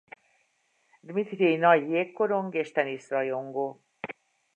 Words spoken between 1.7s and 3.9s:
jégkorong és tenisz rajongó.